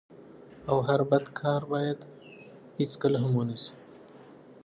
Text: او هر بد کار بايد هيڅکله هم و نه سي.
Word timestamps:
او 0.69 0.77
هر 0.87 1.01
بد 1.11 1.25
کار 1.39 1.61
بايد 1.71 1.99
هيڅکله 2.79 3.17
هم 3.23 3.33
و 3.39 3.43
نه 3.49 3.55
سي. 3.63 3.71